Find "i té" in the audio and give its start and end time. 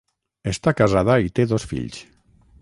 1.27-1.47